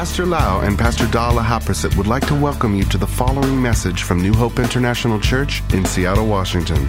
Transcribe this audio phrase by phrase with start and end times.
[0.00, 4.02] Pastor Lau and Pastor Dala Haprasit would like to welcome you to the following message
[4.04, 6.88] from New Hope International Church in Seattle, Washington.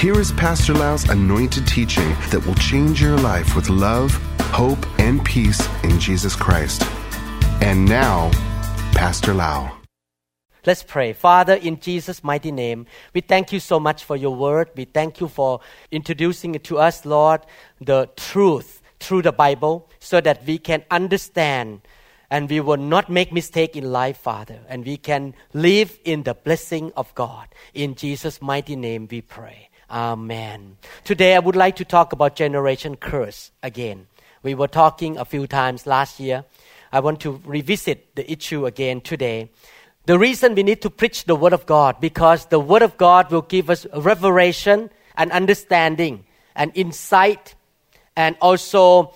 [0.00, 5.22] Here is Pastor Lau's anointed teaching that will change your life with love, hope, and
[5.26, 6.82] peace in Jesus Christ.
[7.60, 8.30] And now,
[8.92, 9.70] Pastor Lau.
[10.64, 11.12] Let's pray.
[11.12, 14.70] Father, in Jesus' mighty name, we thank you so much for your word.
[14.74, 15.60] We thank you for
[15.90, 17.42] introducing it to us, Lord,
[17.78, 21.82] the truth through the Bible so that we can understand
[22.30, 26.34] and we will not make mistake in life, Father, and we can live in the
[26.34, 27.48] blessing of God.
[27.74, 29.70] In Jesus' mighty name we pray.
[29.90, 30.76] Amen.
[31.04, 34.06] Today I would like to talk about generation curse again.
[34.42, 36.44] We were talking a few times last year.
[36.92, 39.50] I want to revisit the issue again today.
[40.06, 43.30] The reason we need to preach the Word of God because the Word of God
[43.30, 46.24] will give us revelation and understanding
[46.54, 47.54] and insight
[48.16, 49.12] and also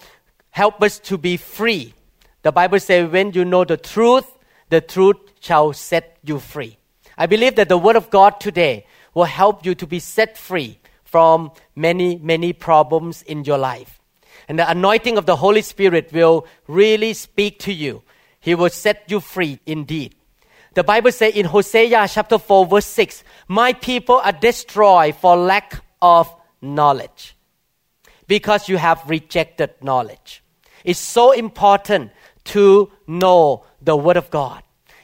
[0.50, 1.94] help us to be free.
[2.42, 4.26] The Bible says, when you know the truth,
[4.68, 6.76] the truth shall set you free.
[7.16, 10.80] I believe that the Word of God today will help you to be set free
[11.04, 14.00] from many, many problems in your life.
[14.48, 18.02] And the anointing of the Holy Spirit will really speak to you.
[18.40, 20.16] He will set you free indeed.
[20.74, 25.84] The Bible says in Hosea chapter 4, verse 6, My people are destroyed for lack
[26.00, 27.36] of knowledge
[28.26, 30.42] because you have rejected knowledge.
[30.82, 32.10] It's so important
[32.44, 34.62] to know the Word of God.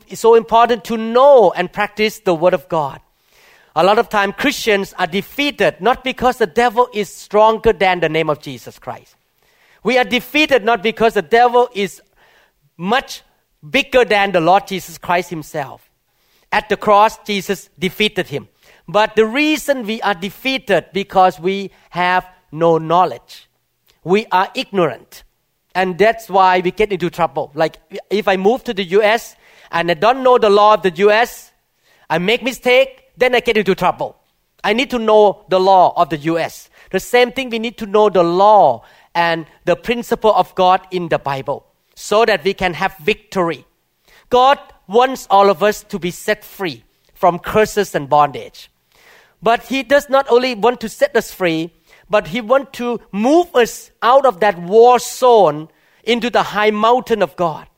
[0.08, 3.00] It's so important to know and practice the Word of God.
[3.76, 8.08] A lot of time Christians are defeated not because the devil is stronger than the
[8.08, 9.14] name of Jesus Christ.
[9.84, 12.02] We are defeated not because the devil is
[12.76, 13.22] much
[13.68, 15.88] bigger than the Lord Jesus Christ himself.
[16.50, 18.48] At the cross, Jesus defeated him.
[18.88, 23.48] But the reason we are defeated because we have no knowledge.
[24.02, 25.24] We are ignorant.
[25.78, 27.52] And that's why we get into trouble.
[27.54, 27.76] Like
[28.10, 29.36] if I move to the US
[29.70, 31.52] and I don't know the law of the US,
[32.10, 34.16] I make mistake, then I get into trouble.
[34.64, 36.68] I need to know the law of the US.
[36.90, 38.82] The same thing we need to know the law
[39.14, 43.64] and the principle of God in the Bible so that we can have victory.
[44.30, 46.82] God wants all of us to be set free
[47.14, 48.68] from curses and bondage.
[49.40, 51.72] But He does not only want to set us free,
[52.10, 55.68] but He wants to move us out of that war zone
[56.04, 57.68] into the high mountain of God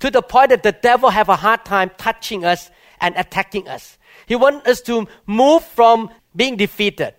[0.00, 3.98] to the point that the devil have a hard time touching us and attacking us.
[4.26, 7.14] He wants us to move from being defeated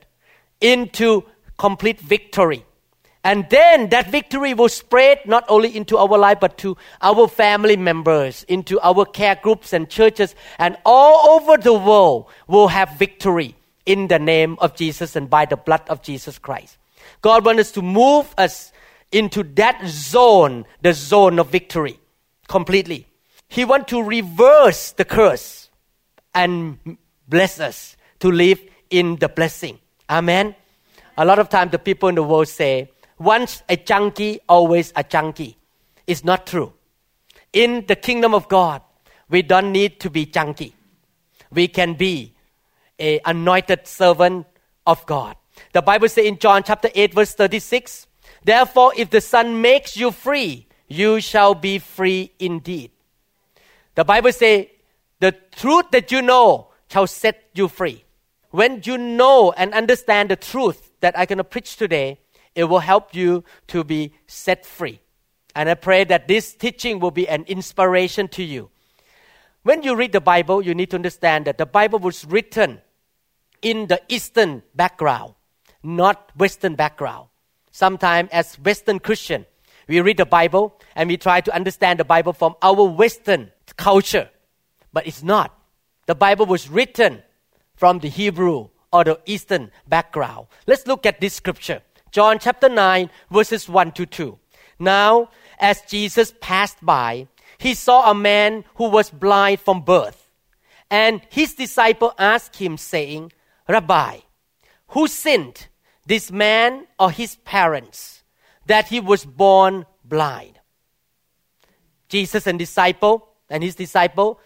[0.59, 1.23] into
[1.57, 2.65] complete victory.
[3.23, 7.77] And then that victory will spread not only into our life, but to our family
[7.77, 13.55] members, into our care groups and churches, and all over the world will have victory
[13.85, 16.77] in the name of Jesus and by the blood of Jesus Christ.
[17.21, 18.71] God wants us to move us
[19.11, 21.99] into that zone, the zone of victory,
[22.47, 23.07] completely.
[23.47, 25.69] He wants to reverse the curse
[26.33, 26.97] and
[27.27, 29.79] bless us to live in the blessing.
[30.09, 30.55] Amen.
[31.17, 35.03] A lot of times the people in the world say, once a junkie, always a
[35.03, 35.57] junkie.
[36.07, 36.73] It's not true.
[37.53, 38.81] In the kingdom of God,
[39.29, 40.73] we don't need to be junkie.
[41.51, 42.33] We can be
[43.01, 44.45] a anointed servant
[44.85, 45.35] of God.
[45.73, 48.07] The Bible says in John chapter 8 verse 36,
[48.43, 52.91] Therefore if the Son makes you free, you shall be free indeed.
[53.95, 54.67] The Bible says,
[55.19, 58.03] the truth that you know shall set you free.
[58.49, 62.19] When you know and understand the truth that I'm going to preach today,
[62.55, 64.99] it will help you to be set free.
[65.55, 68.69] And I pray that this teaching will be an inspiration to you.
[69.63, 72.81] When you read the Bible, you need to understand that the Bible was written
[73.61, 75.33] in the Eastern background,
[75.83, 77.27] not Western background.
[77.71, 79.45] Sometimes, as Western Christian,
[79.87, 84.29] we read the Bible and we try to understand the Bible from our Western culture,
[84.93, 85.57] but it's not.
[86.05, 87.23] The Bible was written
[87.75, 90.47] from the Hebrew or the Eastern background.
[90.67, 91.81] Let's look at this scripture.
[92.11, 94.37] John chapter 9, verses 1 to 2.
[94.79, 95.29] Now,
[95.59, 100.29] as Jesus passed by, he saw a man who was blind from birth.
[100.89, 103.31] And his disciple asked him, saying,
[103.71, 104.19] Rabbi,
[104.89, 105.67] who sinned,
[106.05, 108.23] this man or his parents,
[108.65, 110.59] that he was born blind?
[112.09, 114.39] Jesus and disciple and his disciple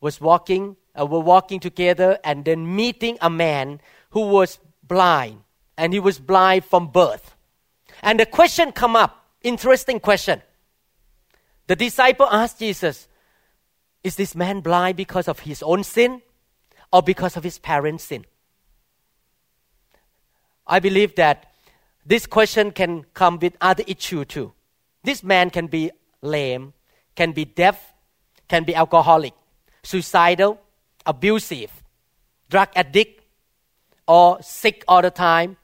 [0.00, 3.80] was walking, uh, were walking together and then meeting a man
[4.10, 5.40] who was blind
[5.76, 7.34] and he was blind from birth.
[8.02, 10.42] And the question come up, interesting question.
[11.66, 13.08] The disciple asked Jesus,
[14.04, 16.22] is this man blind because of his own sin
[16.92, 18.24] or because of his parents' sin?
[20.68, 21.52] I believe that
[22.04, 24.52] this question can come with other issue too.
[25.02, 26.74] This man can be lame,
[27.14, 27.94] can be deaf,
[28.48, 29.32] can be alcoholic,
[29.82, 30.60] suicidal,
[31.06, 31.70] abusive,
[32.50, 33.22] drug addict,
[34.06, 35.56] or sick all the time.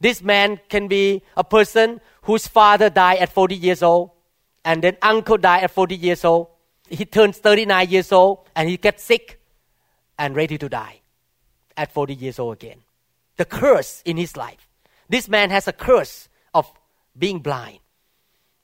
[0.00, 4.10] This man can be a person whose father died at 40 years old,
[4.64, 6.48] and then uncle died at 40 years old.
[6.88, 9.40] He turns 39 years old, and he gets sick
[10.18, 11.00] and ready to die
[11.76, 12.85] at 40 years old again.
[13.36, 14.68] The curse in his life.
[15.08, 16.70] This man has a curse of
[17.16, 17.78] being blind.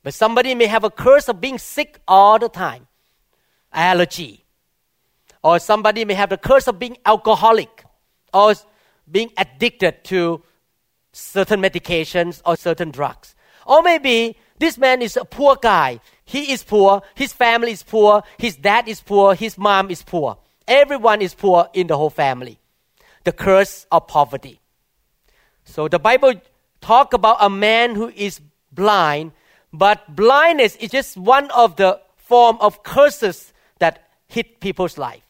[0.03, 2.89] But somebody may have a curse of being sick all the time,
[3.73, 4.45] allergy.
[5.43, 7.85] Or somebody may have the curse of being alcoholic
[8.33, 8.55] or
[9.11, 10.43] being addicted to
[11.13, 13.35] certain medications or certain drugs.
[13.67, 16.01] Or maybe this man is a poor guy.
[16.25, 20.39] He is poor, his family is poor, his dad is poor, his mom is poor.
[20.67, 22.59] Everyone is poor in the whole family.
[23.25, 24.61] The curse of poverty.
[25.65, 26.35] So the Bible
[26.81, 28.41] talk about a man who is
[28.73, 29.33] blind,
[29.73, 35.23] but blindness is just one of the form of curses that hit people's life.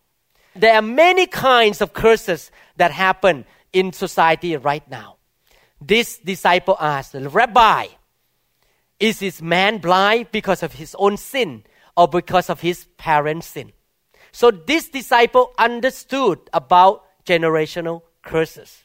[0.54, 5.16] There are many kinds of curses that happen in society right now.
[5.80, 7.86] This disciple asked, Rabbi,
[9.00, 11.64] is this man blind because of his own sin
[11.96, 13.72] or because of his parents' sin?
[14.30, 18.81] So this disciple understood about generational curses.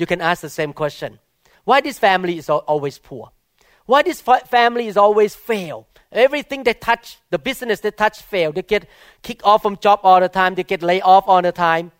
[0.00, 1.18] You can ask the same question.
[1.64, 3.32] Why this family is always poor?
[3.84, 5.86] Why this family is always fail?
[6.10, 8.50] Everything they touch, the business they touch fail.
[8.50, 8.88] They get
[9.22, 10.54] kicked off from job all the time.
[10.54, 11.92] They get laid off all the time.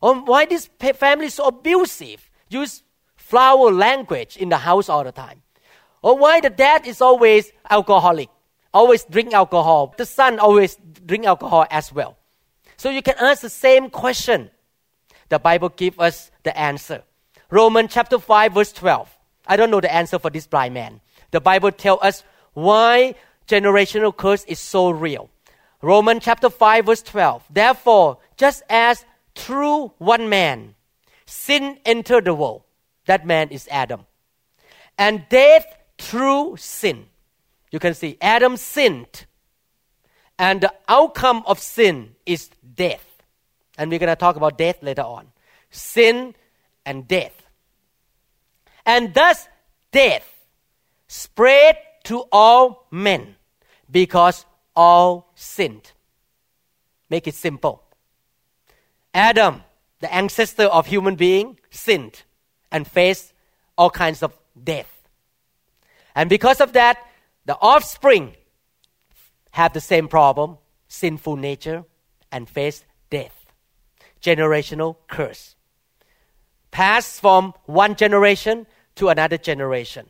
[0.00, 2.30] Oh, why this family is so abusive?
[2.48, 2.84] Use
[3.16, 5.42] flower language in the house all the time.
[6.02, 8.28] Or why the dad is always alcoholic,
[8.72, 9.92] always drink alcohol.
[9.98, 12.16] The son always drink alcohol as well.
[12.76, 14.50] So you can ask the same question.
[15.28, 17.02] The Bible gives us the answer.
[17.50, 19.08] Romans chapter 5 verse 12.
[19.46, 21.00] I don't know the answer for this blind man.
[21.32, 23.14] The Bible tells us why
[23.48, 25.30] generational curse is so real.
[25.82, 27.44] Romans chapter 5 verse 12.
[27.50, 29.04] Therefore, just as
[29.34, 30.74] through one man
[31.26, 32.62] sin entered the world,
[33.06, 34.06] that man is Adam.
[34.98, 35.66] And death
[35.98, 37.06] through sin.
[37.70, 39.26] You can see Adam sinned.
[40.38, 43.04] And the outcome of sin is death.
[43.76, 45.28] And we're going to talk about death later on.
[45.70, 46.34] Sin
[46.90, 47.36] and death.
[48.84, 49.48] And thus
[49.92, 50.26] death
[51.06, 53.36] spread to all men
[53.88, 54.44] because
[54.74, 55.92] all sinned.
[57.08, 57.84] Make it simple.
[59.14, 59.62] Adam,
[60.00, 62.22] the ancestor of human being, sinned
[62.72, 63.32] and faced
[63.78, 64.90] all kinds of death.
[66.14, 66.98] And because of that,
[67.46, 68.34] the offspring
[69.52, 70.58] have the same problem,
[70.88, 71.84] sinful nature,
[72.32, 73.36] and face death.
[74.20, 75.54] Generational curse.
[76.70, 80.08] Pass from one generation to another generation.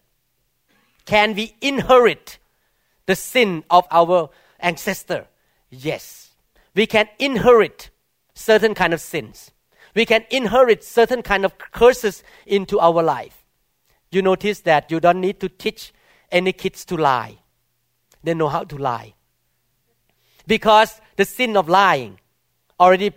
[1.07, 2.39] Can we inherit
[3.07, 5.27] the sin of our ancestor?
[5.71, 6.31] Yes.
[6.75, 7.91] We can inherit
[8.35, 9.51] certain kind of sins.
[9.95, 13.45] We can inherit certain kind of curses into our life.
[14.11, 15.93] You notice that you don't need to teach
[16.31, 17.39] any kids to lie.
[18.23, 19.15] They know how to lie.
[20.47, 22.19] Because the sin of lying
[22.79, 23.13] already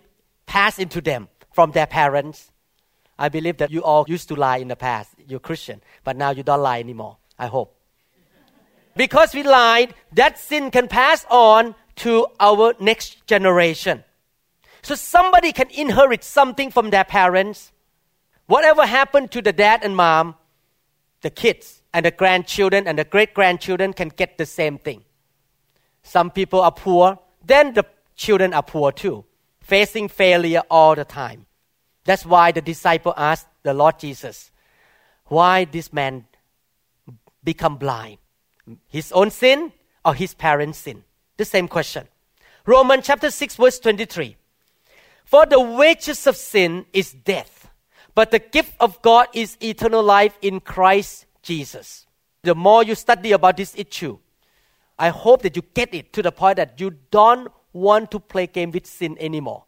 [0.46, 2.52] passed into them from their parents.
[3.18, 5.12] I believe that you all used to lie in the past.
[5.28, 7.18] You're Christian, but now you don't lie anymore.
[7.38, 7.76] I hope.
[8.96, 14.04] because we lied, that sin can pass on to our next generation.
[14.82, 17.72] So somebody can inherit something from their parents.
[18.48, 20.36] Whatever happened to the dad and mom,
[21.22, 25.04] the kids and the grandchildren and the great grandchildren can get the same thing.
[26.04, 29.24] Some people are poor, then the children are poor too,
[29.62, 31.46] facing failure all the time.
[32.06, 34.52] That's why the disciple asked the Lord Jesus,
[35.26, 36.26] why this man
[37.44, 38.18] become blind?
[38.88, 39.72] His own sin
[40.04, 41.04] or his parents' sin?
[41.38, 42.08] The same question.
[42.66, 44.36] Romans chapter 6 verse 23.
[45.26, 47.70] For the wages of sin is death,
[48.14, 52.06] but the gift of God is eternal life in Christ Jesus.
[52.44, 54.20] The more you study about this issue,
[55.00, 58.48] I hope that you get it to the point that you don't want to play
[58.48, 59.64] game with sin anymore.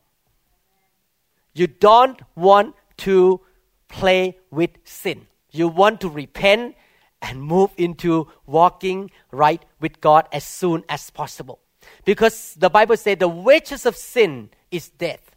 [1.56, 3.42] You don't want to
[3.88, 5.26] play with sin.
[5.52, 6.76] You want to repent
[7.22, 11.60] and move into walking right with God as soon as possible.
[12.04, 15.32] Because the Bible says the wages of sin is death.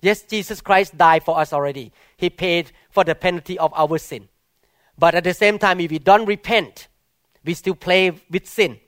[0.00, 1.92] Yes, Jesus Christ died for us already.
[2.16, 4.28] He paid for the penalty of our sin.
[4.98, 6.88] But at the same time, if we don't repent,
[7.44, 8.78] we still play with sin.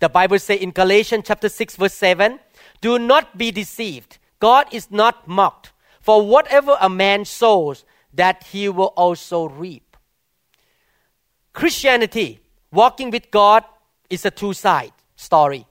[0.00, 2.40] The Bible says in Galatians chapter 6 verse 7,
[2.80, 4.18] do not be deceived.
[4.40, 5.71] God is not mocked.
[6.02, 9.96] For whatever a man sows, that he will also reap.
[11.54, 12.40] Christianity,
[12.70, 13.64] walking with God,
[14.10, 15.66] is a two-side story.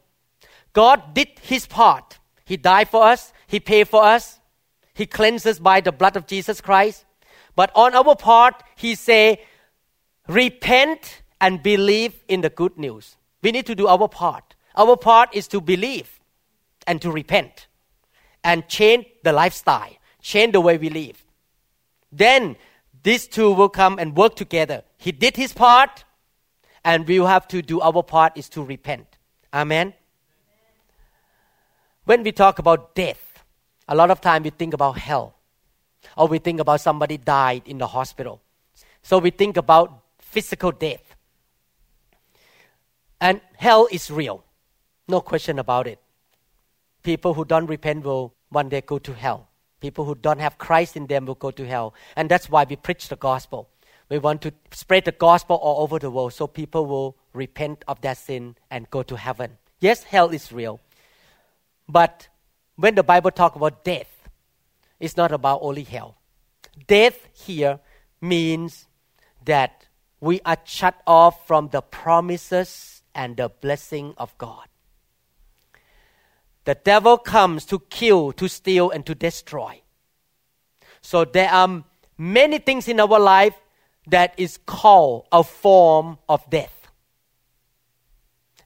[0.74, 2.18] God did his part.
[2.46, 4.40] He died for us, he paid for us,
[4.94, 7.06] he cleanses by the blood of Jesus Christ.
[7.56, 9.42] But on our part, he say,
[10.28, 13.18] repent and believe in the good news.
[13.42, 14.56] We need to do our part.
[14.76, 16.20] Our part is to believe
[16.88, 17.68] and to repent
[18.44, 21.24] and change the lifestyle, change the way we live.
[22.12, 22.56] Then
[23.04, 24.84] these two will come and work together.
[24.98, 26.04] He did his part,
[26.84, 29.18] and we will have to do our part is to repent.
[29.54, 29.94] Amen.
[32.06, 33.44] When we talk about death,
[33.88, 35.36] a lot of time we think about hell,
[36.18, 38.42] or we think about somebody died in the hospital.
[39.02, 41.16] So we think about physical death.
[43.20, 44.44] And hell is real.
[45.08, 46.00] No question about it.
[47.04, 49.48] People who don't repent will one day go to hell.
[49.82, 51.94] People who don't have Christ in them will go to hell.
[52.16, 53.68] And that's why we preach the gospel.
[54.10, 58.02] We want to spread the gospel all over the world so people will repent of
[58.02, 59.58] their sin and go to heaven.
[59.80, 60.80] Yes, hell is real.
[61.90, 62.28] But
[62.76, 64.30] when the Bible talks about death,
[65.00, 66.18] it's not about only hell.
[66.88, 67.80] Death here
[68.22, 68.88] means
[69.46, 69.88] that
[70.20, 74.68] we are shut off from the promises and the blessing of God.
[76.64, 79.82] The devil comes to kill, to steal, and to destroy.
[81.02, 81.84] So there are
[82.18, 83.56] many things in our life
[84.08, 86.88] that is called a form of death.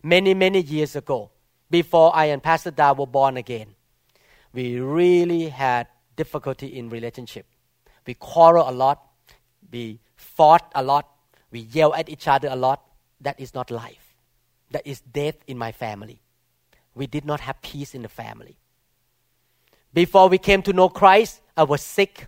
[0.03, 1.31] Many, many years ago,
[1.69, 3.75] before I and Pastor Da were born again,
[4.53, 7.45] we really had difficulty in relationship.
[8.05, 9.01] We quarrel a lot,
[9.71, 11.09] we fought a lot,
[11.51, 12.83] we yell at each other a lot.
[13.21, 14.13] That is not life.
[14.71, 16.21] That is death in my family.
[16.95, 18.57] We did not have peace in the family.
[19.93, 22.27] Before we came to know Christ, I was sick.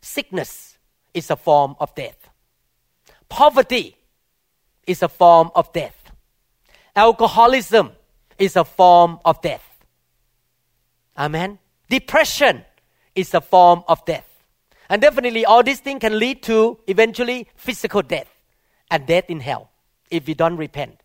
[0.00, 0.78] Sickness
[1.14, 2.28] is a form of death.
[3.28, 3.96] Poverty
[4.86, 6.10] is a form of death.
[6.96, 7.92] Alcoholism
[8.38, 9.64] is a form of death.
[11.16, 11.58] Amen.
[11.88, 12.64] Depression
[13.14, 14.26] is a form of death.
[14.88, 18.28] And definitely, all these things can lead to eventually physical death
[18.90, 19.70] and death in hell
[20.10, 21.02] if we don't repent.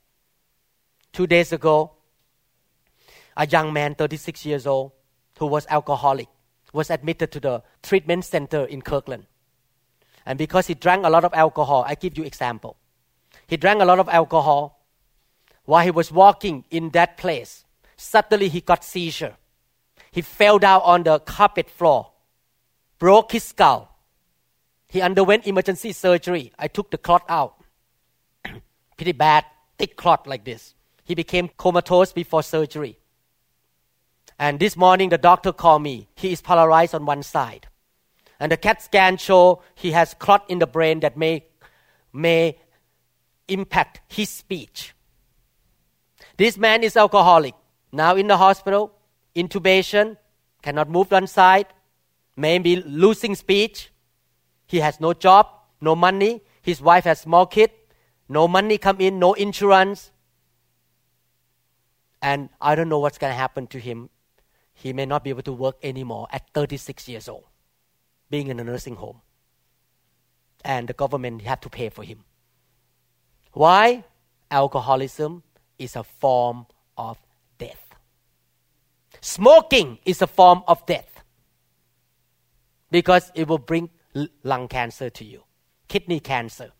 [1.11, 1.91] Two days ago,
[3.35, 4.91] a young man, 36 years old,
[5.39, 6.27] who was alcoholic,
[6.71, 9.25] was admitted to the treatment center in Kirkland.
[10.25, 12.77] And because he drank a lot of alcohol, I give you example.
[13.47, 14.79] He drank a lot of alcohol.
[15.65, 19.35] While he was walking in that place, suddenly he got seizure.
[20.11, 22.11] He fell down on the carpet floor,
[22.99, 23.89] broke his skull.
[24.87, 26.51] He underwent emergency surgery.
[26.59, 27.55] I took the clot out.
[28.97, 29.45] Pretty bad,
[29.77, 30.75] thick clot like this.
[31.03, 32.99] He became comatose before surgery.
[34.39, 36.09] And this morning the doctor called me.
[36.15, 37.67] He is paralyzed on one side.
[38.39, 41.45] And the CAT scan show he has clot in the brain that may,
[42.11, 42.57] may
[43.47, 44.93] impact his speech.
[46.37, 47.53] This man is alcoholic.
[47.91, 48.91] Now in the hospital,
[49.35, 50.17] intubation,
[50.61, 51.67] cannot move one side,
[52.35, 53.91] maybe losing speech.
[54.65, 55.47] He has no job,
[55.79, 56.41] no money.
[56.61, 57.71] His wife has small kid,
[58.27, 60.11] no money come in, no insurance.
[62.21, 64.09] And I don't know what's going to happen to him.
[64.73, 67.45] He may not be able to work anymore at 36 years old
[68.29, 69.21] being in a nursing home.
[70.65, 72.23] And the government have to pay for him.
[73.51, 74.03] Why?
[74.49, 75.43] Alcoholism
[75.77, 76.65] is a form
[76.97, 77.17] of
[77.57, 77.95] death.
[79.21, 81.23] Smoking is a form of death
[82.89, 83.89] because it will bring
[84.43, 85.43] lung cancer to you,
[85.87, 86.71] kidney cancer,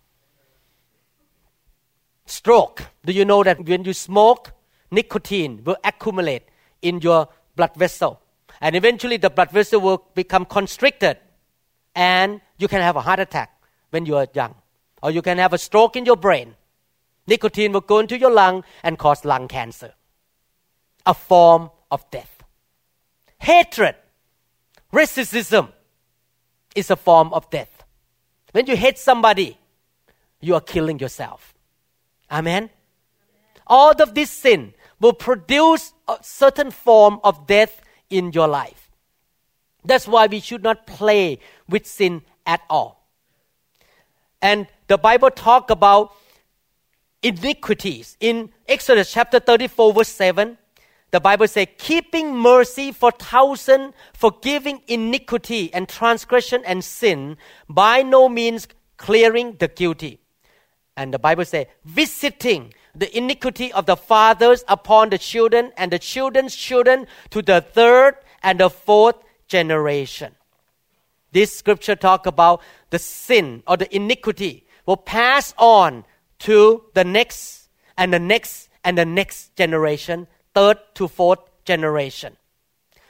[2.26, 2.84] stroke.
[3.06, 4.52] Do you know that when you smoke,
[4.92, 6.44] nicotine will accumulate
[6.82, 8.22] in your blood vessel,
[8.62, 11.18] and eventually the blood vessel will become constricted
[11.96, 13.52] and you can have a heart attack
[13.92, 14.56] when you are young,
[15.02, 16.56] or you can have a stroke in your brain.
[17.28, 19.94] Nicotine will go into your lung and cause lung cancer,
[21.06, 22.44] a form of death.
[23.40, 23.96] Hatred,
[24.92, 25.72] racism
[26.76, 27.84] is a form of death.
[28.52, 29.58] When you hate somebody,
[30.40, 31.54] you are killing yourself.
[32.32, 32.70] Amen.
[33.68, 38.90] All of this sin will produce a certain form of death in your life.
[39.84, 43.06] That's why we should not play with sin at all.
[44.42, 46.16] And the Bible talk about
[47.22, 48.16] iniquities.
[48.22, 50.58] In Exodus chapter 34 verse 7,
[51.12, 57.36] the Bible says, keeping mercy for thousand, forgiving iniquity and transgression and sin,
[57.68, 60.22] by no means clearing the guilty.
[60.96, 66.00] And the Bible says, visiting the iniquity of the fathers upon the children and the
[66.00, 69.16] children's children to the third and the fourth
[69.48, 70.36] generation.
[71.32, 76.06] This scripture talk about the sin or the iniquity will pass on
[76.40, 82.38] to the next and the next and the next generation third to fourth generation.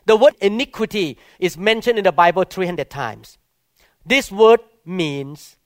[0.05, 3.37] The word iniquity is mentioned in the Bible 300 times.
[4.05, 5.57] This word means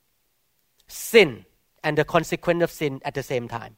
[0.88, 1.46] sin
[1.84, 3.76] and the consequence of sin at the same time.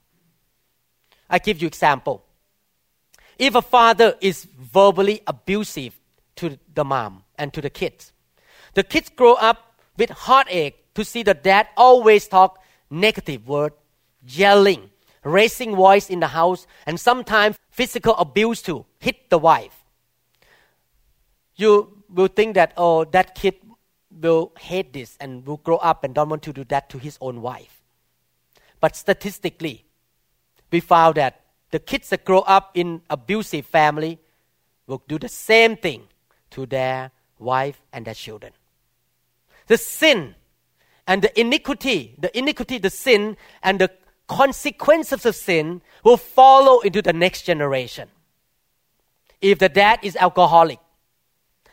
[1.29, 2.23] I give you example.
[3.37, 5.97] If a father is verbally abusive
[6.37, 8.11] to the mom and to the kids,
[8.73, 12.59] the kids grow up with heartache to see the dad always talk
[12.89, 13.73] negative word,
[14.27, 14.89] yelling,
[15.23, 19.83] raising voice in the house, and sometimes physical abuse to hit the wife.
[21.55, 23.55] You will think that oh that kid
[24.09, 27.17] will hate this and will grow up and don't want to do that to his
[27.21, 27.81] own wife.
[28.79, 29.85] But statistically,
[30.71, 34.19] we found that the kids that grow up in abusive family
[34.87, 36.07] will do the same thing
[36.51, 38.53] to their wife and their children.
[39.67, 40.35] The sin
[41.07, 43.91] and the iniquity, the iniquity, the sin, and the
[44.27, 48.09] consequences of sin will follow into the next generation.
[49.41, 50.79] If the dad is alcoholic,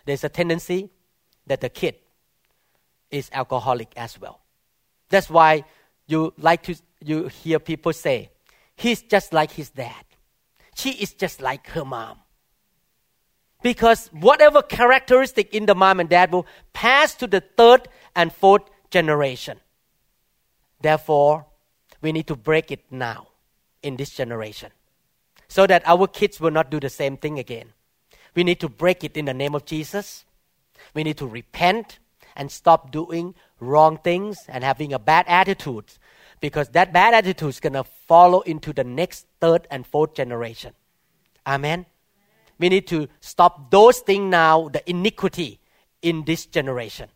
[0.04, 0.90] there's a tendency
[1.46, 1.96] that the kid
[3.10, 4.40] is alcoholic as well.
[5.08, 5.64] That's why
[6.06, 8.30] you like to you hear people say,
[8.76, 10.04] he's just like his dad.
[10.74, 12.18] She is just like her mom.
[13.62, 18.62] Because whatever characteristic in the mom and dad will pass to the third and fourth
[18.90, 19.58] generation.
[20.80, 21.46] Therefore,
[22.02, 23.28] we need to break it now
[23.82, 24.70] in this generation
[25.48, 27.72] so that our kids will not do the same thing again.
[28.34, 30.24] We need to break it in the name of Jesus.
[30.94, 31.98] We need to repent
[32.36, 35.94] and stop doing wrong things and having a bad attitude
[36.40, 40.72] because that bad attitude is going to follow into the next third and fourth generation.
[41.46, 41.86] Amen.
[42.58, 45.60] We need to stop those things now, the iniquity
[46.02, 47.08] in this generation.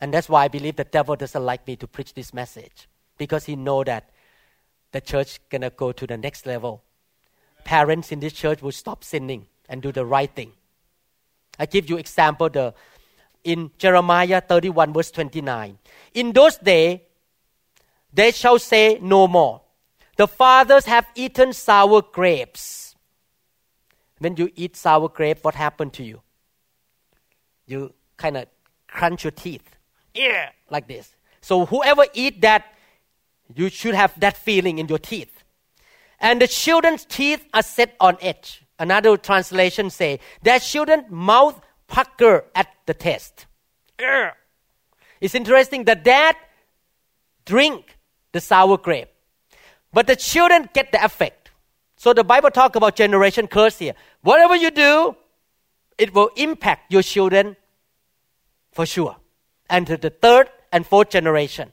[0.00, 3.44] And that's why I believe the devil doesn't like me to preach this message because
[3.44, 4.10] he know that
[4.90, 6.82] the church gonna go to the next level.
[7.64, 10.52] Parents in this church will stop sinning and do the right thing.
[11.58, 12.74] I give you example the
[13.44, 15.78] in Jeremiah 31 verse 29.
[16.14, 17.00] In those days
[18.12, 19.62] they shall say no more.
[20.16, 22.94] The fathers have eaten sour grapes.
[24.18, 26.20] When you eat sour grape, what happened to you?
[27.66, 28.46] You kind of
[28.86, 29.76] crunch your teeth.
[30.14, 31.16] Yeah, like this.
[31.40, 32.66] So whoever eat that,
[33.54, 35.42] you should have that feeling in your teeth.
[36.20, 38.62] And the children's teeth are set on edge.
[38.78, 43.46] Another translation say, their children's mouth pucker at the taste.
[45.20, 46.36] It's interesting that dad
[47.44, 47.96] drink
[48.32, 49.08] the sour grape.
[49.92, 51.50] But the children get the effect.
[51.96, 53.94] So the Bible talk about generation curse here.
[54.22, 55.14] Whatever you do,
[55.98, 57.56] it will impact your children
[58.72, 59.16] for sure.
[59.68, 61.72] And to the third and fourth generation.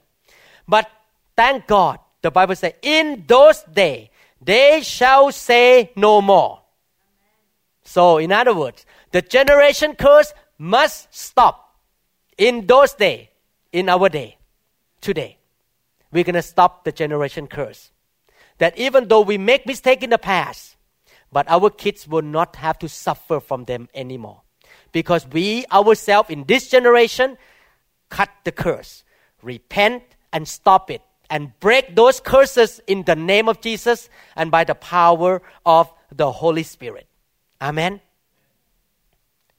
[0.68, 0.88] But
[1.36, 4.08] thank God, the Bible says, in those days,
[4.40, 6.60] they shall say no more.
[7.82, 11.74] So, in other words, the generation curse must stop
[12.38, 13.26] in those days,
[13.72, 14.36] in our day,
[15.00, 15.39] today
[16.12, 17.90] we're going to stop the generation curse.
[18.58, 20.76] That even though we make mistake in the past,
[21.32, 24.42] but our kids will not have to suffer from them anymore.
[24.92, 27.38] Because we ourselves in this generation
[28.08, 29.04] cut the curse,
[29.42, 34.64] repent and stop it, and break those curses in the name of Jesus and by
[34.64, 37.06] the power of the Holy Spirit.
[37.62, 38.00] Amen.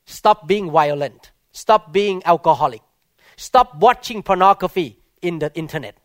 [0.05, 1.31] Stop being violent.
[1.53, 2.81] Stop being alcoholic.
[3.37, 5.97] Stop watching pornography in the internet.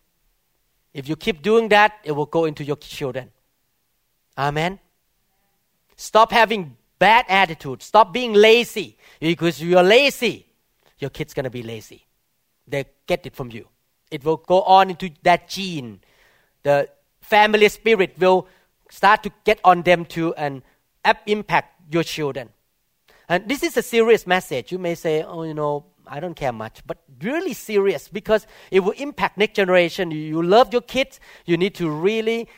[0.96, 3.30] If you keep doing that, it will go into your children.
[4.38, 4.80] Amen.
[5.94, 7.82] Stop having bad attitude.
[7.82, 8.96] Stop being lazy.
[9.20, 10.46] Because you are lazy,
[10.98, 12.06] your kid's gonna be lazy.
[12.66, 13.68] They get it from you.
[14.10, 16.00] It will go on into that gene.
[16.62, 16.88] The
[17.20, 18.48] family spirit will
[18.88, 20.62] start to get on them too and
[21.26, 22.48] impact your children.
[23.28, 24.72] And this is a serious message.
[24.72, 28.80] You may say, oh, you know, I don't care much, but really serious because it
[28.80, 30.10] will impact next generation.
[30.10, 32.48] You, love your kids, you need to really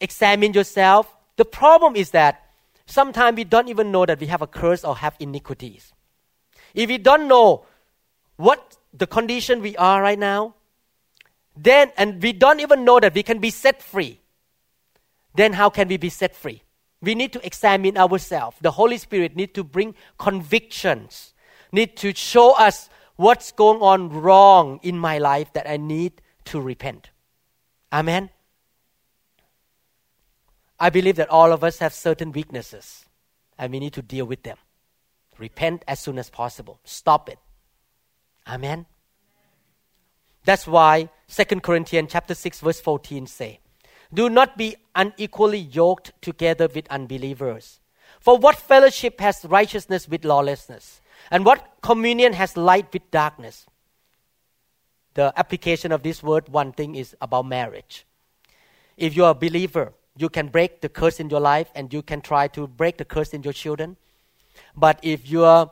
[0.00, 1.14] examine yourself.
[1.36, 2.50] The problem is that
[2.86, 5.92] sometimes we don't even know that we have a curse or have iniquities.
[6.74, 7.64] If we don't know
[8.36, 10.54] what the condition we are right now,
[11.56, 14.20] then and we don't even know that we can be set free,
[15.34, 16.62] then how can we be set free?
[17.00, 18.56] We need to examine ourselves.
[18.60, 21.34] The Holy Spirit need to bring convictions
[21.76, 26.60] need to show us what's going on wrong in my life that I need to
[26.60, 27.10] repent.
[27.92, 28.30] Amen.
[30.78, 33.06] I believe that all of us have certain weaknesses
[33.58, 34.58] and we need to deal with them.
[35.38, 36.80] Repent as soon as possible.
[36.84, 37.38] Stop it.
[38.46, 38.86] Amen.
[40.44, 43.60] That's why 2 Corinthians chapter 6 verse 14 say,
[44.12, 47.80] Do not be unequally yoked together with unbelievers.
[48.20, 51.00] For what fellowship has righteousness with lawlessness?
[51.30, 53.66] And what communion has light with darkness?
[55.14, 58.06] The application of this word, one thing, is about marriage.
[58.96, 62.20] If you're a believer, you can break the curse in your life and you can
[62.20, 63.96] try to break the curse in your children.
[64.74, 65.70] But if your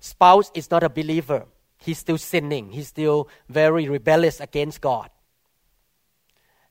[0.00, 1.46] spouse is not a believer,
[1.78, 5.10] he's still sinning, he's still very rebellious against God.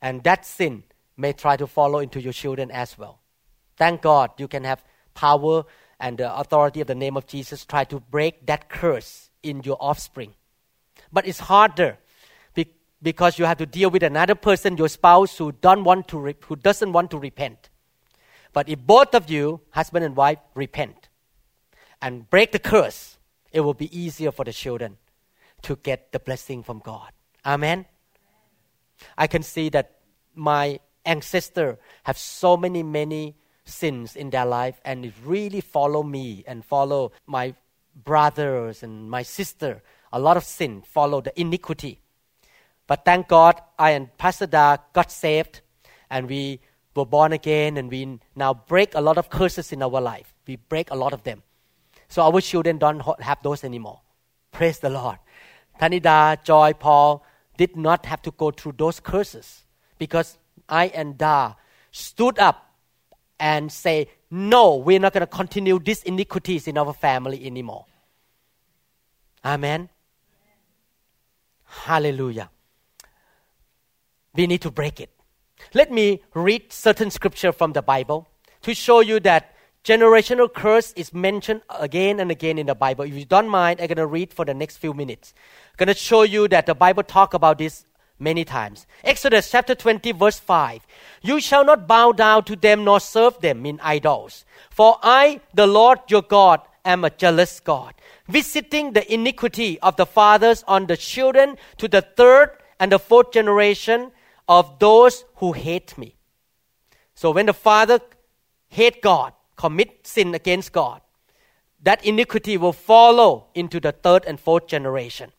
[0.02, 0.84] And that sin
[1.16, 3.20] may try to follow into your children as well.
[3.78, 5.64] Thank God you can have power
[6.00, 9.78] and the authority of the name of Jesus try to break that curse in your
[9.80, 10.34] offspring.
[11.12, 11.98] But it's harder
[13.02, 16.36] because you have to deal with another person, your spouse, who don't want to re-
[16.46, 17.70] who doesn't want to repent.
[18.54, 21.10] But if both of you, husband and wife, repent
[22.02, 23.18] and break the curse,
[23.52, 24.98] it will be easier for the children
[25.64, 27.12] to get the blessing from God.
[27.46, 27.86] Amen.
[29.18, 30.00] I can see that
[30.34, 33.36] my ancestor have so many many
[33.68, 37.54] sins in their life and it really follow me and follow my
[38.04, 39.82] brothers and my sister.
[40.14, 42.00] A lot of sin follow the iniquity.
[42.88, 45.62] But thank god i and pastor da got saved
[46.10, 46.60] and we
[46.96, 50.34] were born again and we now break a lot of curses in our life.
[50.48, 51.44] We break a lot of them.
[52.08, 54.02] So our children don't have those anymore.
[54.52, 55.18] Praise the lord.
[55.80, 57.24] Tanida joy paul
[57.58, 59.66] did not have to go through those curses
[59.98, 60.38] because
[60.70, 61.54] I and Da
[61.92, 62.67] stood up
[63.40, 67.86] and say, No, we're not going to continue these iniquities in our family anymore.
[69.44, 69.90] Amen.
[71.66, 72.50] Hallelujah.
[74.34, 75.10] We need to break it.
[75.74, 78.28] Let me read certain scripture from the Bible
[78.62, 83.06] to show you that generational curse is mentioned again and again in the Bible.
[83.06, 85.34] If you don't mind, I'm going to read for the next few minutes.
[85.72, 87.86] I'm going to show you that the Bible talk about this
[88.20, 88.88] many times.
[89.04, 90.86] Exodus chapter 20, verse 5.
[91.22, 94.46] You shall not bow down to them nor serve them in idols.
[94.70, 97.94] For I, the Lord your God, am a jealous God,
[98.28, 103.32] visiting the iniquity of the fathers on the children to the third and the fourth
[103.32, 104.12] generation
[104.48, 106.16] of those who hate me.
[107.14, 108.00] So when the father
[108.70, 111.02] hate God, commit sin against God,
[111.84, 115.32] that iniquity will follow into the third and fourth generation.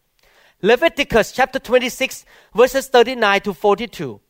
[0.61, 4.21] Leviticus chapter 26, verses 39 to 42.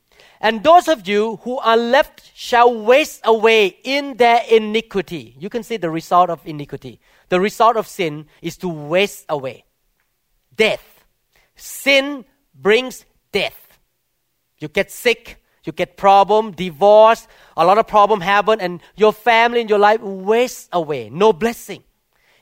[0.41, 5.35] And those of you who are left shall waste away in their iniquity.
[5.39, 7.01] You can see the result of iniquity.
[7.31, 9.65] The result of sin is to waste away.
[10.55, 11.05] Death.
[11.57, 13.79] Sin brings death.
[14.59, 19.63] You get sick, you get problem, divorce, a lot of problem happen, and your family
[19.63, 21.09] and your life waste away.
[21.09, 21.83] No blessing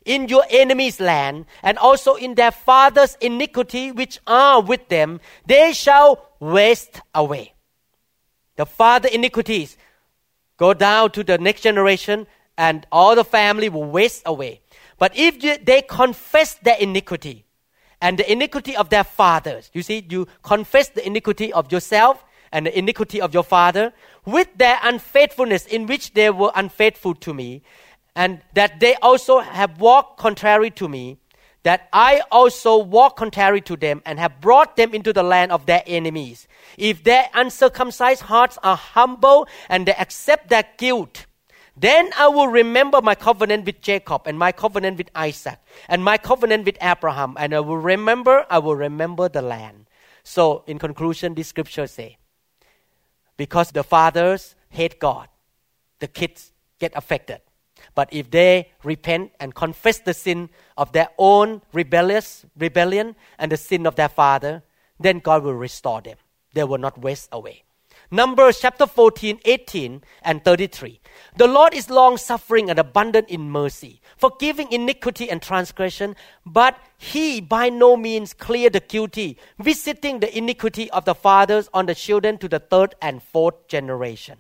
[0.07, 5.75] in your enemy's land, and also in their father's iniquity which are with them, they
[5.75, 7.53] shall waste away.
[8.57, 9.77] The father iniquities
[10.57, 14.63] go down to the next generation, and all the family will waste away.
[14.99, 17.45] But if they confess their iniquity
[18.01, 22.65] and the iniquity of their fathers, you see, you confess the iniquity of yourself and
[22.65, 23.93] the iniquity of your father
[24.25, 27.63] with their unfaithfulness in which they were unfaithful to me,
[28.17, 31.19] and that they also have walked contrary to me,
[31.63, 35.67] that I also walk contrary to them and have brought them into the land of
[35.67, 36.49] their enemies.
[36.79, 41.27] If their uncircumcised hearts are humble and they accept their guilt,
[41.77, 46.17] then I will remember my covenant with Jacob and my covenant with Isaac and my
[46.17, 49.87] covenant with Abraham, and I will remember, I will remember the land.
[50.23, 52.17] So, in conclusion, this scripture say,
[53.37, 55.29] because the fathers hate God,
[55.99, 57.41] the kids get affected.
[57.97, 63.57] But if they repent and confess the sin of their own rebellious rebellion and the
[63.57, 64.63] sin of their father,
[65.01, 66.19] then God will restore them.
[66.53, 67.65] They will not waste away.
[68.11, 71.01] Numbers chapter 14, 18, and 33.
[71.39, 77.41] The Lord is long suffering and abundant in mercy, forgiving iniquity and transgression, but he
[77.41, 82.39] by no means clear the guilty, visiting the iniquity of the fathers on the children
[82.39, 84.39] to the third and fourth generation.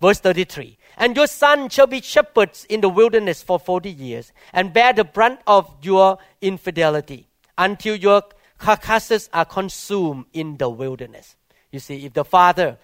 [0.00, 4.72] Verse 33 And your son shall be shepherds in the wilderness for 40 years, and
[4.72, 8.22] bear the brunt of your infidelity, until your
[8.58, 11.36] carcasses are consumed in the wilderness.
[11.70, 12.78] You see, if the father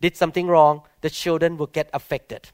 [0.00, 2.48] did something wrong, the children will get affected.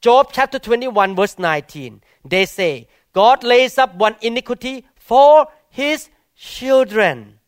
[0.00, 7.38] Job chapter 21, verse 19, they say, God lays up one iniquity for his children.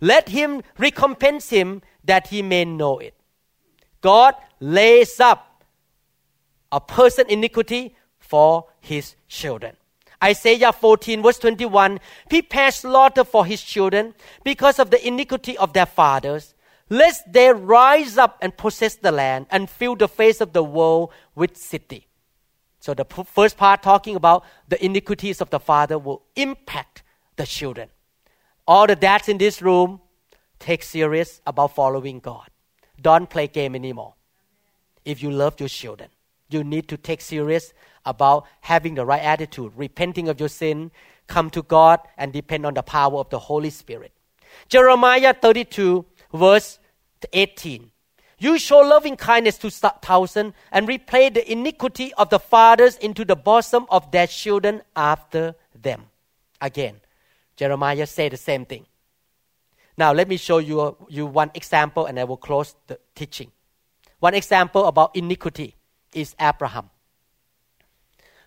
[0.00, 3.14] Let him recompense him that he may know it.
[4.00, 5.51] God lays up
[6.72, 9.76] a person iniquity for his children.
[10.24, 15.86] Isaiah 14 verse 21 Prepare slaughter for his children because of the iniquity of their
[15.86, 16.54] fathers.
[16.92, 21.10] lest they rise up and possess the land and fill the face of the world
[21.34, 22.06] with city.
[22.80, 27.02] So the first part talking about the iniquities of the father will impact
[27.36, 27.88] the children.
[28.66, 30.00] All the dads in this room
[30.58, 32.48] take serious about following God.
[33.00, 34.14] Don't play game anymore.
[35.02, 36.10] If you love your children,
[36.52, 37.72] you need to take serious
[38.04, 40.90] about having the right attitude, repenting of your sin,
[41.26, 44.12] come to God and depend on the power of the Holy Spirit.
[44.68, 46.78] Jeremiah 32 verse
[47.32, 47.90] 18.
[48.38, 53.36] You show loving kindness to thousand and replay the iniquity of the fathers into the
[53.36, 56.06] bosom of their children after them.
[56.60, 57.00] Again,
[57.56, 58.86] Jeremiah said the same thing.
[59.96, 63.52] Now let me show you, you one example and I will close the teaching.
[64.18, 65.76] One example about iniquity
[66.12, 66.90] is Abraham.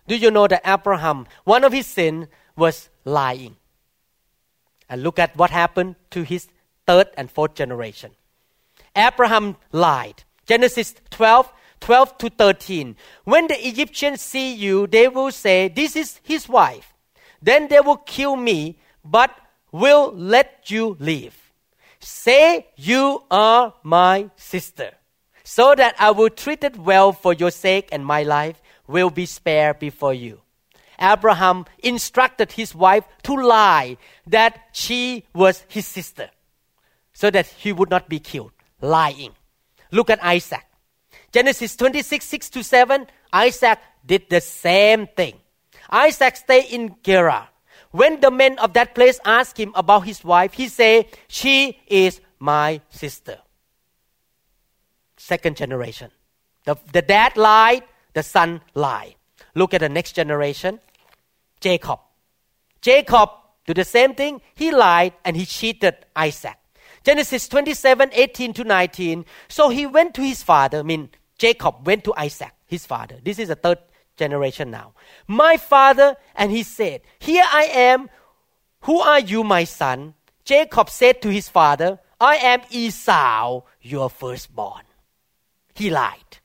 [0.06, 3.56] Do you know that Abraham, one of his sins was lying?
[4.88, 6.48] And look at what happened to his
[6.86, 8.12] third and fourth generation.
[8.94, 10.22] Abraham lied.
[10.46, 12.96] Genesis 12, 12 to 13.
[13.24, 16.94] When the Egyptians see you, they will say, This is his wife.
[17.42, 19.30] Then they will kill me, but
[19.72, 21.36] will let you live.
[21.98, 24.92] Say you are my sister,
[25.46, 29.26] so that I will treat it well for your sake, and my life will be
[29.26, 30.40] spared before you.
[30.98, 36.30] Abraham instructed his wife to lie that she was his sister,
[37.12, 38.50] so that he would not be killed.
[38.80, 39.34] Lying.
[39.92, 40.66] Look at Isaac.
[41.30, 43.06] Genesis 26, 6 to 7.
[43.32, 45.34] Isaac did the same thing.
[45.88, 47.46] Isaac stayed in Gerar
[47.92, 52.20] when the men of that place asked him about his wife, he said, She is
[52.40, 53.38] my sister.
[55.16, 56.10] Second generation.
[56.64, 59.14] The, the dad lied, the son lied.
[59.54, 60.80] Look at the next generation
[61.60, 62.00] Jacob.
[62.80, 63.30] Jacob
[63.66, 64.40] did the same thing.
[64.54, 66.56] He lied and he cheated Isaac.
[67.02, 69.24] Genesis 27 18 to 19.
[69.48, 73.18] So he went to his father, I mean, Jacob went to Isaac, his father.
[73.22, 73.78] This is the third
[74.16, 74.94] generation now.
[75.26, 78.10] My father, and he said, Here I am.
[78.82, 80.14] Who are you, my son?
[80.44, 84.85] Jacob said to his father, I am Esau, your firstborn.
[85.76, 86.38] He lied.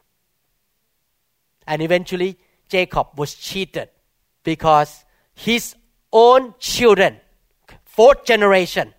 [1.66, 3.90] And eventually, Jacob was cheated
[4.44, 5.76] because his
[6.12, 7.18] own children,
[7.86, 8.94] fourth generation,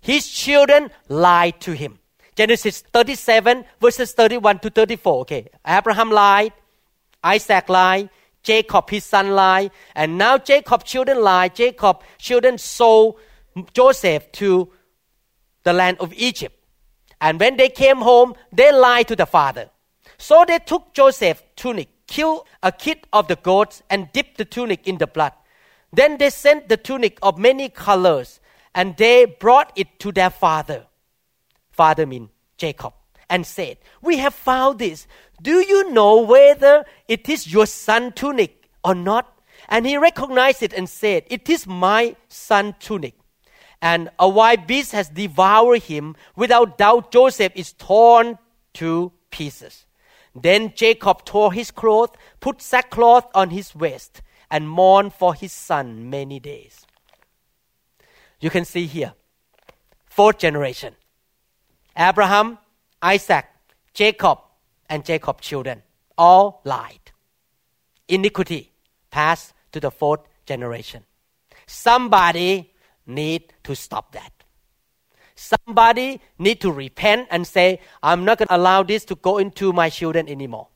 [0.00, 1.98] his children lied to him.
[2.34, 5.20] Genesis 37, verses 31 to 34.
[5.22, 6.52] Okay, Abraham lied,
[7.22, 8.08] Isaac lied,
[8.42, 11.54] Jacob his son lied, and now Jacob children lied.
[11.54, 13.16] Jacob children sold
[13.74, 14.72] Joseph to
[15.64, 16.57] the land of Egypt.
[17.20, 19.70] And when they came home, they lied to the father.
[20.18, 24.86] So they took Joseph's tunic, killed a kid of the goats, and dipped the tunic
[24.86, 25.32] in the blood.
[25.92, 28.40] Then they sent the tunic of many colors,
[28.74, 30.86] and they brought it to their father.
[31.70, 32.92] Father mean Jacob,
[33.30, 35.06] and said, We have found this.
[35.40, 39.38] Do you know whether it is your son tunic or not?
[39.68, 43.14] And he recognized it and said, It is my son tunic.
[43.80, 46.16] And a wild beast has devoured him.
[46.34, 48.38] Without doubt, Joseph is torn
[48.74, 49.86] to pieces.
[50.34, 52.10] Then Jacob tore his clothes,
[52.40, 56.86] put sackcloth on his waist, and mourned for his son many days.
[58.40, 59.14] You can see here,
[60.06, 60.94] fourth generation
[61.96, 62.58] Abraham,
[63.02, 63.46] Isaac,
[63.94, 64.38] Jacob,
[64.88, 65.82] and Jacob's children
[66.16, 67.12] all lied.
[68.08, 68.72] Iniquity
[69.10, 71.04] passed to the fourth generation.
[71.66, 72.72] Somebody
[73.08, 74.32] need to stop that.
[75.34, 79.72] Somebody need to repent and say, I'm not going to allow this to go into
[79.72, 80.68] my children anymore.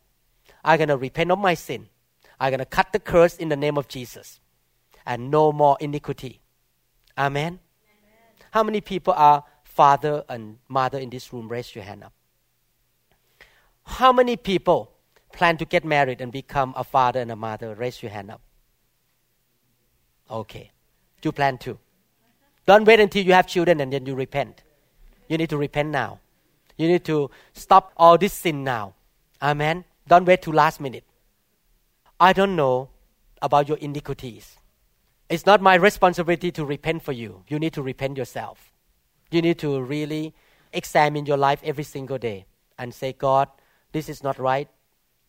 [0.64, 1.88] I'm going to repent of my sin.
[2.38, 4.40] I'm going to cut the curse in the name of Jesus.
[5.04, 6.40] And no more iniquity.
[7.18, 7.58] Amen?
[7.58, 7.58] Amen.
[8.52, 11.48] How many people are father and mother in this room?
[11.48, 12.12] Raise your hand up.
[13.84, 14.92] How many people
[15.32, 17.74] plan to get married and become a father and a mother?
[17.74, 18.40] Raise your hand up.
[20.30, 20.70] Okay.
[21.24, 21.78] You plan to.
[22.66, 24.62] Don't wait until you have children and then you repent.
[25.28, 26.20] You need to repent now.
[26.76, 28.94] You need to stop all this sin now.
[29.40, 29.84] Amen.
[30.08, 31.04] Don't wait to last minute.
[32.20, 32.90] I don't know
[33.40, 34.56] about your iniquities.
[35.28, 37.42] It's not my responsibility to repent for you.
[37.48, 38.72] You need to repent yourself.
[39.30, 40.34] You need to really
[40.72, 42.46] examine your life every single day
[42.78, 43.48] and say, God,
[43.92, 44.68] this is not right.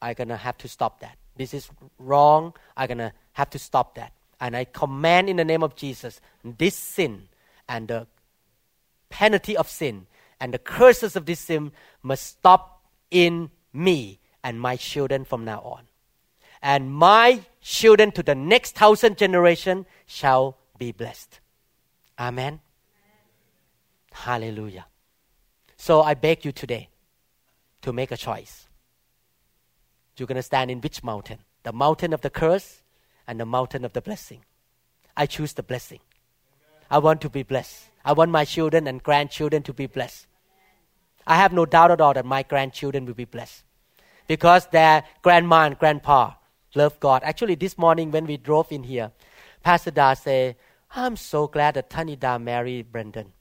[0.02, 1.18] I'm going to have to stop that.
[1.36, 2.54] This is wrong.
[2.76, 4.12] I'm going to have to stop that.
[4.44, 7.30] And I command in the name of Jesus this sin
[7.70, 8.08] and the
[9.08, 10.06] penalty of sin
[10.38, 15.62] and the curses of this sin must stop in me and my children from now
[15.62, 15.84] on.
[16.62, 21.40] And my children to the next thousand generation shall be blessed.
[22.20, 22.60] Amen.
[22.60, 22.60] Amen.
[24.12, 24.88] Hallelujah.
[25.78, 26.90] So I beg you today
[27.82, 28.68] to make a choice.
[30.18, 31.40] You're going to stand in which mountain?
[31.64, 32.83] The mountain of the curse
[33.28, 34.42] and the mountain of the blessing.
[35.16, 36.00] I choose the blessing.
[36.90, 37.90] I want to be blessed.
[38.06, 40.28] I want my children and grandchildren to be blessed.
[41.26, 43.64] I have no doubt at all that my grandchildren will be blessed
[44.28, 46.34] because their grandma and grandpa
[46.76, 47.24] love God.
[47.24, 49.12] Actually, this morning when we drove in here,
[49.62, 50.56] Pastor Da said,
[50.96, 53.32] I'm so glad that Tanida married Brendan.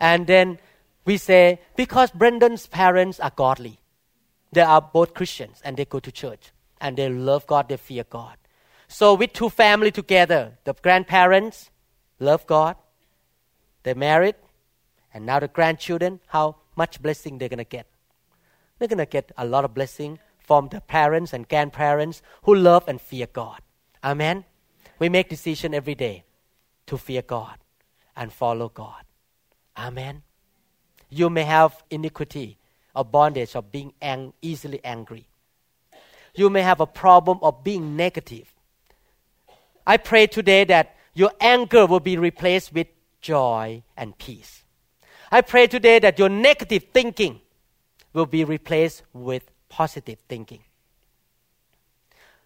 [0.00, 0.58] And then
[1.04, 3.78] we say, because Brendan's parents are godly.
[4.52, 8.04] They are both Christians and they go to church and they love God, they fear
[8.04, 8.36] God.
[8.88, 11.70] So with two family together, the grandparents
[12.20, 12.76] love God,
[13.82, 14.34] They're married,
[15.14, 17.86] and now the grandchildren, how much blessing they're gonna get.
[18.78, 23.00] They're gonna get a lot of blessing from the parents and grandparents who love and
[23.00, 23.60] fear God.
[24.02, 24.44] Amen.
[24.98, 26.24] We make decision every day
[26.86, 27.58] to fear God
[28.16, 29.04] and follow God.
[29.76, 30.22] Amen.
[31.08, 32.58] You may have iniquity
[32.94, 35.28] or bondage of being ang- easily angry.
[36.36, 38.52] You may have a problem of being negative.
[39.86, 42.88] I pray today that your anger will be replaced with
[43.20, 44.62] joy and peace.
[45.32, 47.40] I pray today that your negative thinking
[48.12, 50.60] will be replaced with positive thinking.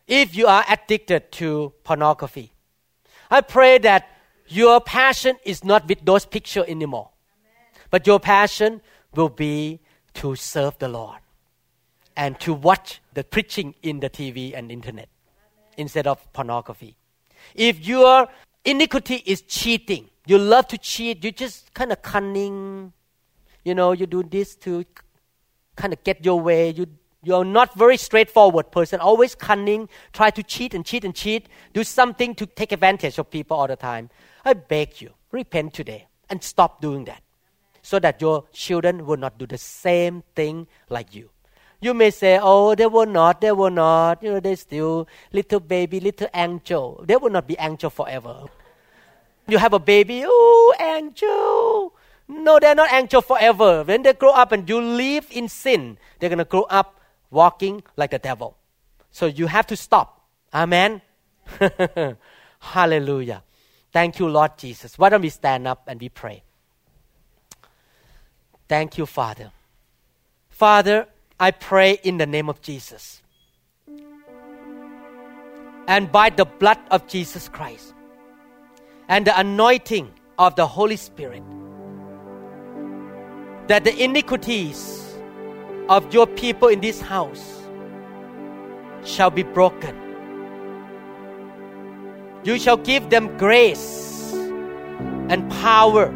[0.06, 2.52] If you are addicted to pornography,
[3.30, 4.08] I pray that
[4.48, 7.10] your passion is not with those pictures anymore,
[7.90, 8.80] but your passion
[9.14, 9.80] will be
[10.14, 11.18] to serve the Lord
[12.16, 15.08] and to watch the preaching in the TV and internet
[15.76, 16.96] instead of pornography.
[17.54, 18.28] If your
[18.64, 22.92] iniquity is cheating, you love to cheat, you just kind of cunning,
[23.64, 24.84] you know, you do this to
[25.76, 26.86] kind of get your way, you
[27.22, 31.84] you're not very straightforward person, always cunning, try to cheat and cheat and cheat, do
[31.84, 34.08] something to take advantage of people all the time.
[34.42, 37.22] I beg you, repent today and stop doing that
[37.82, 41.28] so that your children will not do the same thing like you.
[41.80, 45.60] You may say, oh, they will not, they will not, you know, they're still little
[45.60, 47.02] baby, little angel.
[47.06, 48.44] They will not be angel forever.
[49.48, 51.94] You have a baby, oh, angel.
[52.28, 53.82] No, they're not angel forever.
[53.82, 57.82] When they grow up and you live in sin, they're going to grow up walking
[57.96, 58.56] like the devil.
[59.10, 60.20] So you have to stop.
[60.52, 61.00] Amen.
[62.60, 63.42] Hallelujah.
[63.92, 64.98] Thank you, Lord Jesus.
[64.98, 66.42] Why don't we stand up and we pray?
[68.68, 69.50] Thank you, Father.
[70.50, 71.08] Father,
[71.42, 73.22] I pray in the name of Jesus.
[75.88, 77.94] And by the blood of Jesus Christ
[79.08, 81.42] and the anointing of the Holy Spirit,
[83.68, 85.16] that the iniquities
[85.88, 87.62] of your people in this house
[89.02, 89.96] shall be broken.
[92.44, 94.34] You shall give them grace
[95.30, 96.08] and power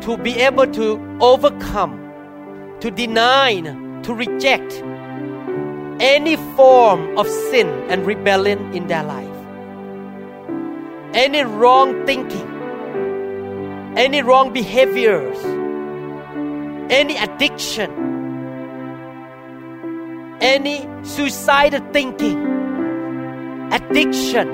[0.00, 3.52] to be able to overcome, to deny,
[4.02, 4.82] to reject
[6.00, 9.28] any form of sin and rebellion in their life.
[11.14, 12.48] Any wrong thinking,
[13.96, 15.38] any wrong behaviors,
[16.90, 17.90] any addiction,
[20.40, 22.38] any suicidal thinking,
[23.72, 24.48] addiction,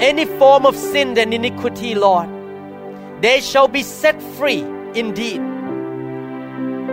[0.00, 2.28] any form of sin and iniquity, Lord,
[3.22, 5.51] they shall be set free indeed.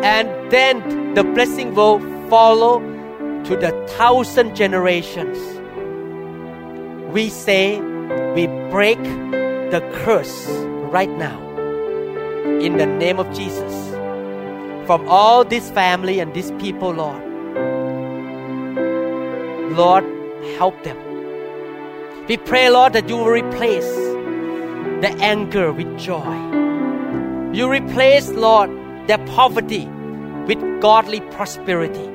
[0.03, 2.79] And then the blessing will follow
[3.43, 5.37] to the thousand generations.
[7.13, 7.79] We say
[8.35, 9.01] we break
[9.71, 10.47] the curse
[10.91, 11.39] right now
[12.59, 13.89] in the name of Jesus
[14.85, 17.23] from all this family and these people, Lord.
[19.77, 20.03] Lord,
[20.57, 20.97] help them.
[22.27, 23.91] We pray, Lord, that you will replace
[25.01, 26.35] the anger with joy.
[27.53, 28.69] You replace, Lord,
[29.09, 29.87] their poverty
[30.45, 32.07] with godly prosperity.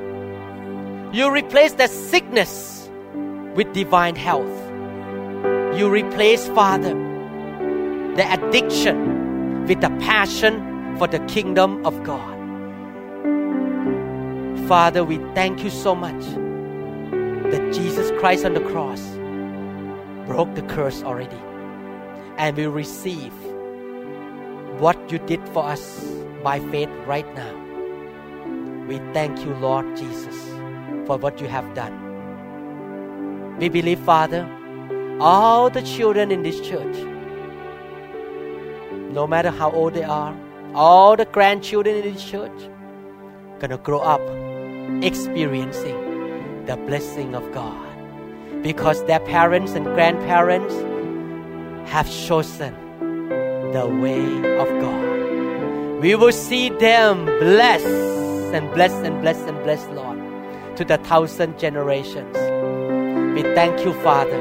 [1.12, 2.88] You replace their sickness
[3.56, 4.56] with divine health.
[5.76, 6.94] You replace, Father,
[8.14, 12.32] the addiction with the passion for the kingdom of God.
[14.68, 16.22] Father, we thank you so much
[17.50, 19.02] that Jesus Christ on the cross
[20.28, 21.42] broke the curse already.
[22.38, 23.32] And we receive
[24.78, 27.52] what you did for us by faith right now.
[28.86, 30.36] We thank you, Lord Jesus,
[31.06, 31.94] for what you have done.
[33.58, 34.46] We believe, Father,
[35.20, 36.96] all the children in this church,
[39.18, 40.36] no matter how old they are,
[40.74, 42.68] all the grandchildren in this church,
[43.60, 44.20] gonna grow up
[45.02, 50.74] experiencing the blessing of God because their parents and grandparents
[51.90, 52.74] have chosen
[53.72, 54.24] the way
[54.58, 55.13] of God.
[56.04, 57.86] We will see them blessed
[58.54, 60.18] and blessed and blessed and blessed, Lord,
[60.76, 62.36] to the thousand generations.
[63.34, 64.36] We thank you, Father,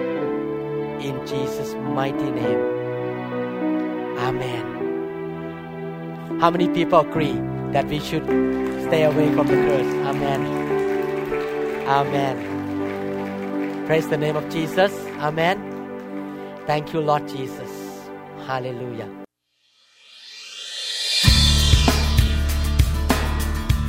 [0.99, 2.59] in Jesus' mighty name.
[4.27, 4.65] Amen.
[6.41, 7.39] How many people agree
[7.71, 8.25] that we should
[8.87, 9.93] stay away from the curse?
[10.11, 10.41] Amen.
[11.87, 12.35] Amen.
[13.85, 14.91] Praise the name of Jesus.
[15.19, 15.57] Amen.
[16.67, 17.71] Thank you, Lord Jesus.
[18.47, 19.22] Hallelujah.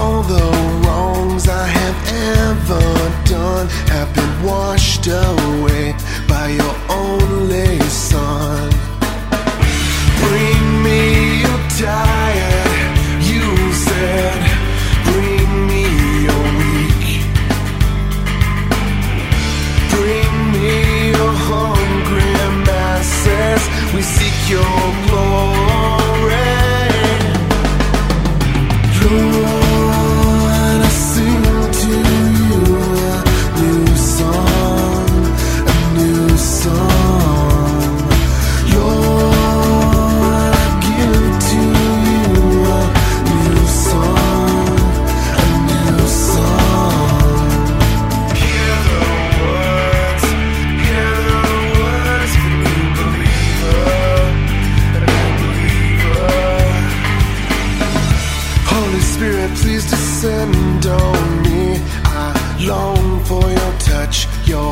[0.00, 0.46] All the
[0.82, 1.98] wrongs I have
[2.40, 2.86] ever
[3.36, 5.94] done have been washed away
[6.26, 8.70] by your only Son.
[10.22, 11.00] Bring me
[11.44, 12.96] your tired,
[13.30, 13.44] you
[13.88, 14.40] said.
[15.10, 15.84] Bring me
[16.28, 17.08] your weak.
[19.94, 22.32] Bring me your hungry
[22.64, 23.62] masses.
[23.94, 24.80] We seek your
[64.10, 64.69] touch, your